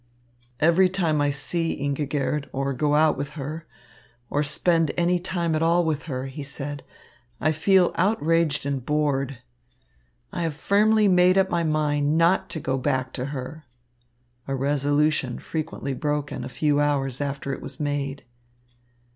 [0.59, 3.67] "Every time I see Ingigerd, or go out with her,
[4.31, 6.81] or spend any time at all with her," he said,
[7.39, 9.37] "I feel outraged and bored.
[10.33, 13.65] I have firmly made up my mind not to go back to her."
[14.47, 18.23] A resolution frequently broken a few hours after it was made.